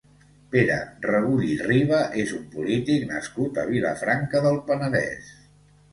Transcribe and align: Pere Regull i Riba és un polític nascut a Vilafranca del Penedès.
Pere 0.53 0.77
Regull 1.07 1.43
i 1.49 1.57
Riba 1.67 1.99
és 2.23 2.33
un 2.37 2.47
polític 2.55 3.07
nascut 3.15 3.61
a 3.65 3.67
Vilafranca 3.73 4.43
del 4.47 4.59
Penedès. 4.71 5.33